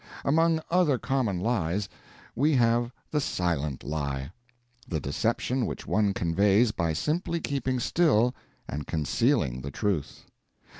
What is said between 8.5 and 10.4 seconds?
and concealing the truth.